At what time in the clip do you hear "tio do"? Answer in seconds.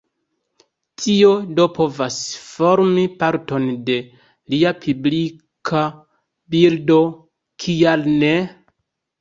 1.01-1.65